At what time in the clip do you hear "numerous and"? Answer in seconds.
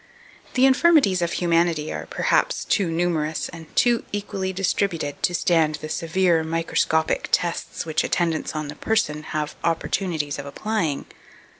2.89-3.67